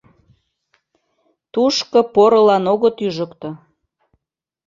[1.53, 3.49] Тушко порылан огыт ӱжыктӧ.